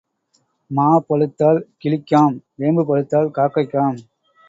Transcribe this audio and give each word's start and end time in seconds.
மா 0.71 0.87
பழுத்தால் 1.07 1.61
கிளிக்காம், 1.83 2.35
வேம்பு 2.55 2.85
பழுத்தால் 2.85 3.33
காக்கைக்காம். 3.37 3.99